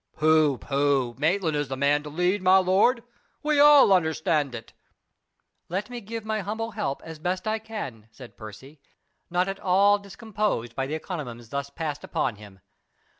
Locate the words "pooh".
0.17-0.57, 0.57-1.13